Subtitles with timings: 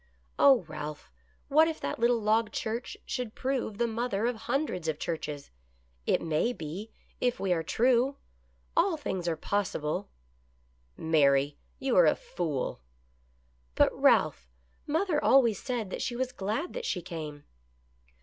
[0.49, 1.11] "Oh, Ralph,
[1.47, 5.51] what if that little log church should prove the mother of hun dreds of churches—
[6.07, 6.89] it may be,
[7.19, 8.17] if we are true!
[8.75, 10.09] All things are possible.""
[10.97, 12.81] Mary, you are a fool.""
[13.75, 14.49] But, Ralph,
[14.87, 17.43] mother always said that she was glad that she came."